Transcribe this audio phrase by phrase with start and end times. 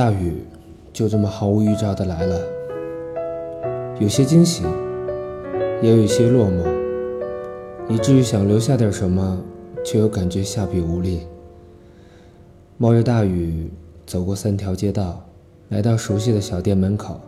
[0.00, 0.42] 大雨
[0.94, 2.40] 就这么毫无预兆的来了，
[3.98, 4.62] 有些惊喜，
[5.82, 6.64] 也有一些落寞，
[7.86, 9.38] 以至于想留下点什么，
[9.84, 11.26] 却又感觉下笔无力。
[12.78, 13.70] 冒着大雨
[14.06, 15.22] 走过三条街道，
[15.68, 17.20] 来到熟悉的小店门口，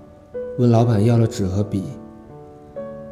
[0.57, 1.85] 问老板要了纸和笔。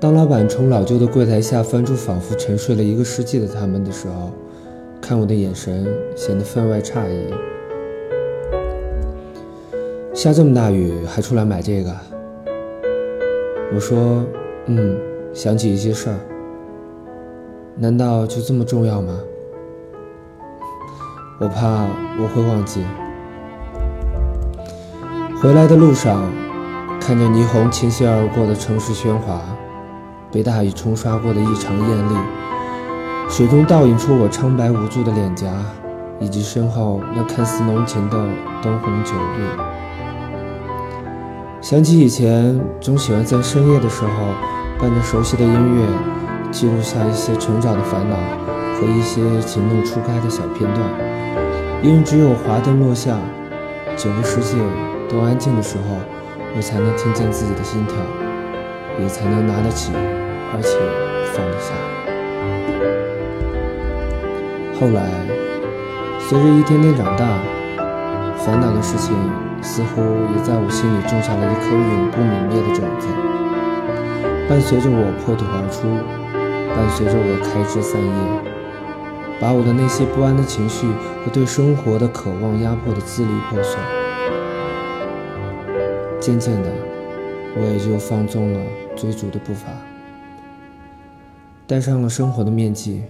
[0.01, 4.31] 当老板从老旧的柜台下翻出仿佛沉睡了一个世纪的他们的时候，
[5.03, 5.87] 看我的眼神
[6.17, 7.27] 显得分外诧异。
[10.23, 11.91] 下这么大雨还出来买这个？
[13.73, 14.23] 我说，
[14.67, 14.95] 嗯，
[15.33, 16.17] 想起一些事儿。
[17.75, 19.19] 难道就这么重要吗？
[21.41, 21.87] 我怕
[22.21, 22.85] 我会忘记。
[25.41, 26.31] 回来的路上，
[27.01, 29.41] 看着霓虹倾泻而过的城市喧哗，
[30.31, 32.15] 被大雨冲刷过的异常艳丽，
[33.27, 35.51] 水中倒映出我苍白无助的脸颊，
[36.19, 38.19] 以及身后那看似浓情的
[38.63, 39.80] 灯红酒绿。
[41.61, 44.11] 想起以前总喜欢在深夜的时候，
[44.79, 45.87] 伴着熟悉的音乐，
[46.51, 48.17] 记录下一些成长的烦恼
[48.75, 50.81] 和一些情窦初开的小片段。
[51.83, 53.19] 因为只有华灯落下，
[53.95, 54.57] 整个世界
[55.07, 55.97] 都安静的时候，
[56.57, 57.97] 我才能听见自己的心跳，
[58.99, 59.93] 也才能拿得起，
[60.55, 60.79] 而且
[61.35, 61.75] 放得下。
[64.81, 65.11] 后来，
[66.19, 67.27] 随着一天天长大，
[68.39, 69.15] 烦恼的事情。
[69.63, 70.01] 似乎
[70.35, 73.07] 也在我心里种下了一颗永不泯灭的种子，
[74.49, 75.87] 伴随着我破土而出，
[76.75, 78.11] 伴随着我开枝散叶，
[79.41, 80.87] 把我的那些不安的情绪
[81.25, 83.79] 和对生活的渴望压迫的支离破碎。
[86.19, 86.71] 渐渐的，
[87.57, 88.61] 我也就放纵了
[88.97, 89.69] 追逐的步伐，
[91.67, 93.03] 戴上了生活的面具，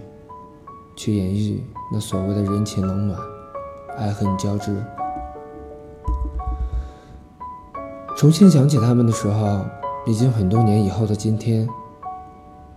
[0.95, 1.59] 去演绎
[1.91, 3.19] 那所谓的人情冷暖，
[3.97, 4.75] 爱恨交织。
[8.21, 9.65] 重新想起他们的时候，
[10.05, 11.67] 已经很多年以后的今天。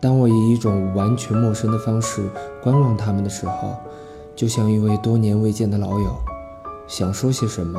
[0.00, 2.22] 当我以一种完全陌生的方式
[2.62, 3.74] 观望他们的时候，
[4.34, 6.16] 就像一位多年未见的老友，
[6.86, 7.78] 想说些什么，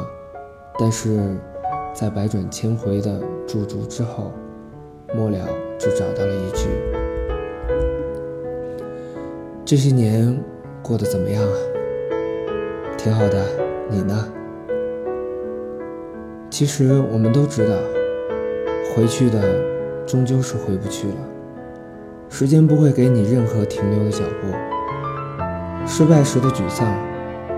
[0.78, 1.36] 但是
[1.92, 4.32] 在百转千回的驻足之后，
[5.16, 5.40] 末了
[5.80, 6.68] 只找到了一句
[9.66, 10.40] ：“这些年
[10.84, 11.58] 过得怎么样啊
[12.96, 13.44] ？”“挺好的，
[13.90, 14.24] 你呢？”
[16.58, 17.76] 其实我们都知道，
[18.96, 19.42] 回去的
[20.08, 21.16] 终究是回不去了。
[22.30, 24.48] 时间不会给你任何停留的脚步。
[25.86, 26.88] 失败时的沮丧，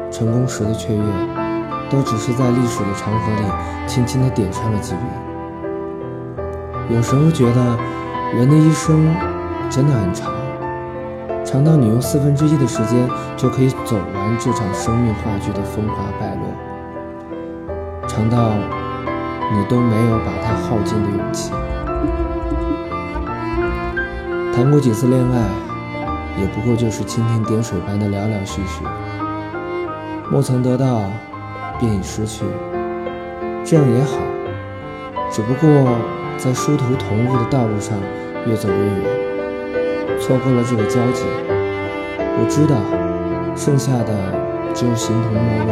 [0.09, 1.03] 成功时的雀跃，
[1.91, 3.41] 都只是在历史的长河里
[3.85, 5.01] 轻轻地点上了几笔。
[6.95, 7.77] 有时候觉得，
[8.33, 9.15] 人的一生
[9.69, 10.33] 真的很长，
[11.45, 16.41] 长到你用四分之一的时间就可以走完这场生命话剧的风华败落，
[18.07, 18.55] 长到。
[19.51, 21.51] 你都没有把它耗尽的勇气。
[24.53, 28.83] 谈过几次恋爱，也不过就是蜻蜓点水般的寥寥絮絮。
[30.31, 31.03] 莫曾得到，
[31.79, 32.43] 便已失去，
[33.63, 34.17] 这样也好。
[35.29, 35.69] 只不过
[36.37, 37.97] 在殊途同日的道路上
[38.45, 41.23] 越走越远，错过了这个交集。
[42.39, 42.75] 我知道，
[43.55, 44.13] 剩下的
[44.73, 45.71] 只有形同陌路，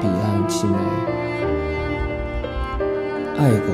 [0.00, 1.15] 彼岸凄美。
[3.38, 3.68] 爱过，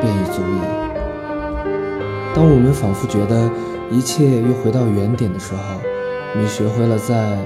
[0.00, 0.60] 便已足矣。
[2.34, 3.50] 当我们仿佛觉得
[3.90, 5.80] 一切又回到原点的时候，
[6.36, 7.38] 你学会了在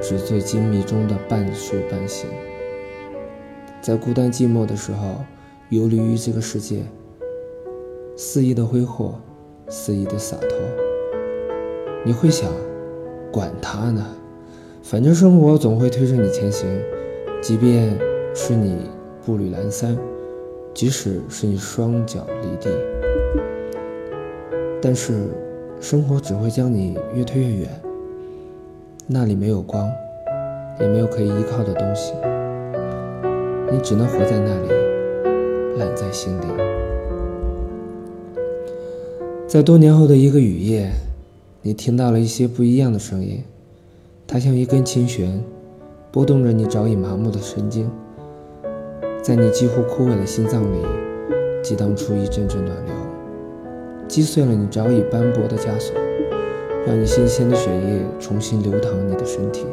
[0.00, 2.30] 纸醉金迷中的半睡半醒，
[3.82, 5.24] 在孤单寂寞的时候
[5.68, 6.84] 游离于这个世界，
[8.16, 9.14] 肆意的挥霍，
[9.68, 10.58] 肆意的洒脱。
[12.04, 12.50] 你会想，
[13.30, 14.06] 管他呢，
[14.82, 16.80] 反正生活总会推着你前行，
[17.42, 17.98] 即便
[18.34, 18.88] 是你
[19.26, 19.98] 步履阑珊。
[20.78, 22.70] 即使是你双脚离地，
[24.80, 25.26] 但是
[25.80, 27.68] 生活只会将你越推越远。
[29.08, 29.90] 那里没有光，
[30.78, 32.12] 也没有可以依靠的东西，
[33.72, 34.68] 你只能活在那里，
[35.80, 36.44] 烂在心里。
[39.48, 40.92] 在多年后的一个雨夜，
[41.60, 43.42] 你听到了一些不一样的声音，
[44.28, 45.42] 它像一根琴弦，
[46.12, 47.90] 拨动着你早已麻木的神经。
[49.22, 50.78] 在你几乎枯萎的心脏里，
[51.62, 52.94] 激荡出一阵阵暖流，
[54.06, 55.94] 击碎了你早已斑驳的枷锁，
[56.86, 59.66] 让你新鲜的血液重新流淌你的身体。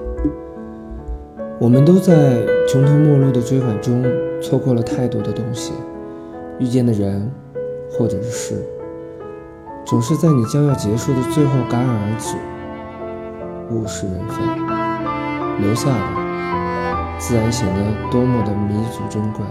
[1.57, 4.03] 我们都在穷途末路的追赶中
[4.41, 5.71] 错过了太多的东西，
[6.59, 7.31] 遇见的人
[7.89, 8.55] 或者是事，
[9.85, 12.35] 总是在你将要结束的最后戛然而止，
[13.73, 16.24] 物是人非，留下的
[17.17, 17.81] 自然显得
[18.11, 19.43] 多么的弥足珍贵。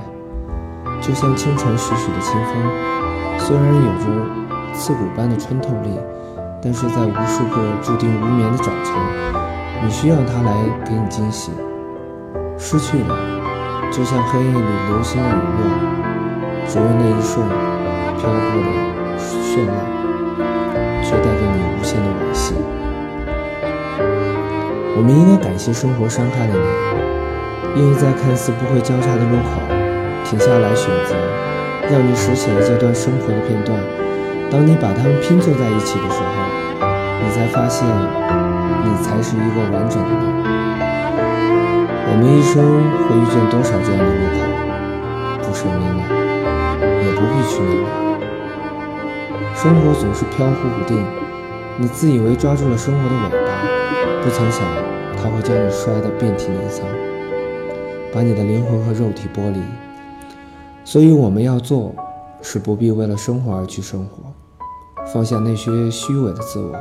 [1.01, 2.55] 就像清晨徐徐的清风，
[3.39, 4.05] 虽然有着
[4.73, 5.99] 刺骨般的穿透力，
[6.63, 8.95] 但是在无数个注定无眠的早晨，
[9.83, 11.53] 你需要它来给你惊喜。
[12.57, 13.19] 失去了，
[13.91, 15.63] 就像黑夜里流星的陨落，
[16.67, 17.47] 只为那一瞬
[18.17, 18.69] 飘过的
[19.19, 19.77] 绚烂，
[21.03, 22.55] 却带给你无限的惋惜。
[24.97, 26.61] 我们应该感谢生活伤害了你，
[27.75, 29.61] 因为在看似不会交叉的路口。
[30.25, 31.15] 停下来，选择
[31.91, 33.79] 让你拾起了这段生活的片段。
[34.50, 36.26] 当你把它们拼凑在一起的时候，
[37.23, 37.87] 你才发现，
[38.85, 40.25] 你才是一个完整的你。
[42.06, 42.62] 我们一生
[43.05, 44.38] 会遇见多少这样的路口？
[45.43, 46.03] 不是明了，
[47.03, 47.88] 也不必去明了。
[49.55, 51.05] 生活总是飘忽不定，
[51.77, 53.53] 你自以为抓住了生活的尾巴，
[54.23, 54.62] 不曾想
[55.17, 56.87] 它会将你摔得遍体鳞伤，
[58.15, 59.61] 把你的灵魂和肉体剥离。
[60.85, 61.93] 所以我们要做，
[62.41, 64.33] 是不必为了生活而去生活，
[65.13, 66.73] 放下那些虚伪的自我，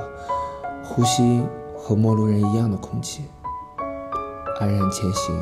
[0.83, 1.41] 呼吸
[1.75, 3.23] 和陌路人一样的空气，
[4.59, 5.35] 安然前行。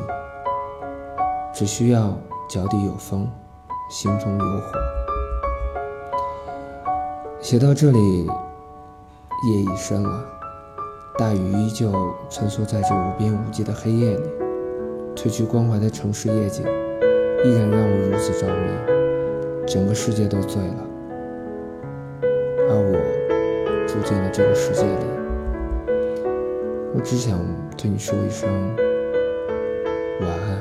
[1.52, 2.16] 只需要
[2.48, 3.28] 脚底有风，
[3.90, 4.72] 心中有火。
[7.42, 10.24] 写到这里，夜已深了，
[11.18, 11.92] 大雨依旧
[12.30, 14.24] 穿梭在这无边无际的黑夜里，
[15.14, 16.64] 褪去光滑的城市夜景。
[17.44, 18.70] 依然让我如此着迷，
[19.66, 20.86] 整个世界都醉了，
[22.68, 22.92] 而我
[23.84, 25.04] 住进了这个世界里。
[26.94, 27.40] 我只想
[27.76, 28.48] 对你说一声
[30.20, 30.60] 晚安，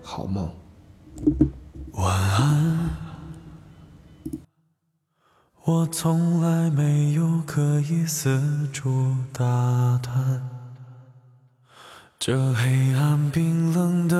[0.00, 0.48] 好梦。
[1.92, 2.88] 晚安，
[5.64, 8.40] 我从来没有刻意四
[8.72, 10.48] 处打探，
[12.26, 14.16] 这黑暗冰冷的。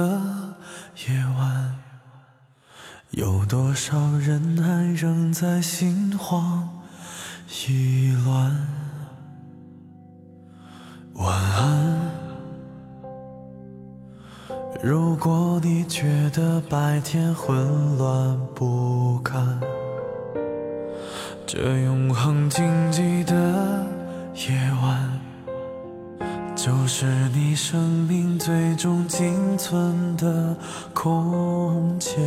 [1.08, 1.74] 夜晚，
[3.12, 6.68] 有多少人还仍在心慌
[7.66, 8.68] 意乱？
[11.14, 11.98] 晚安。
[14.82, 17.56] 如果你觉得白天混
[17.96, 19.58] 乱不堪，
[21.46, 23.86] 这永恒静寂的
[24.34, 25.33] 夜晚。
[26.64, 27.78] 就是你生
[28.08, 30.56] 命最终仅存的
[30.94, 32.22] 空间。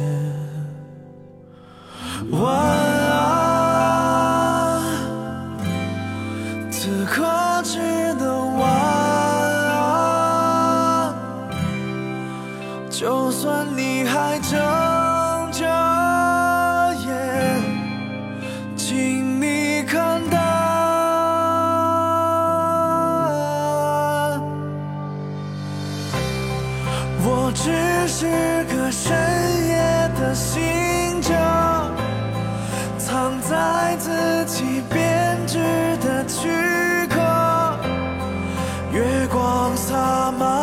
[39.67, 40.56] 月光洒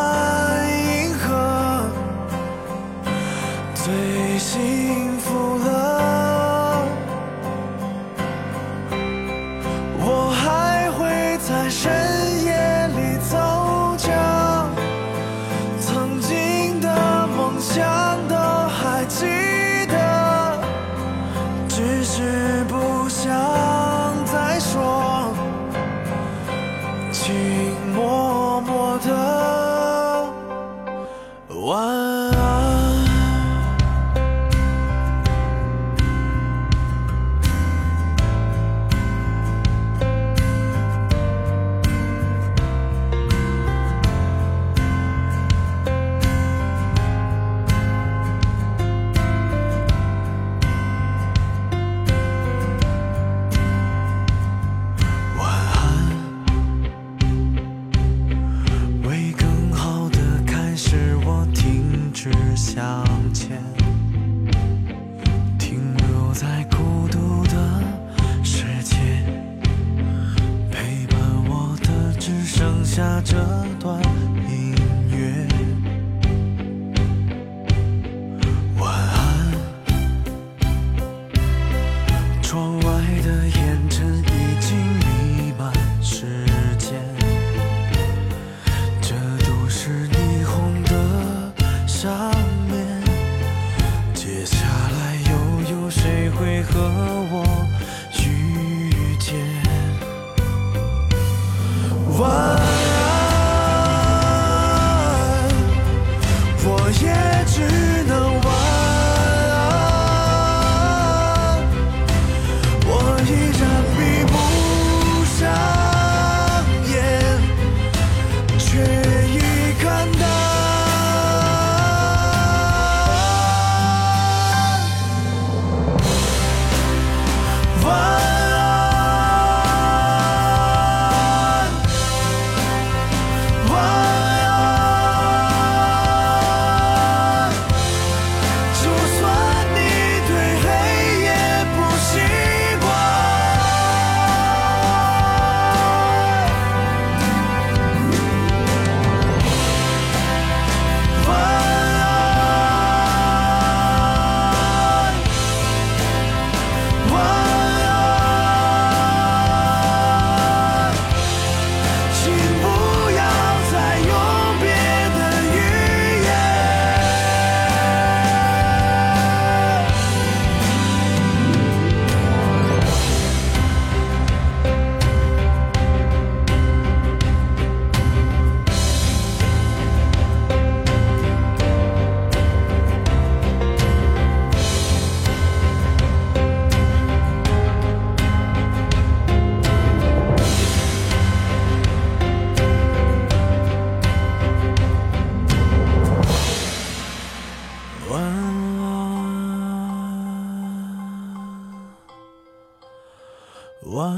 [203.95, 204.11] 晚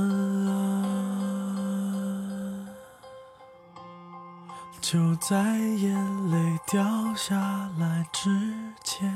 [0.48, 0.86] 安。
[4.80, 6.82] 就在眼泪掉
[7.14, 7.36] 下
[7.78, 8.30] 来之
[8.82, 9.06] 前